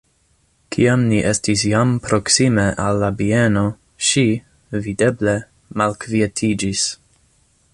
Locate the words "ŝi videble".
4.09-5.37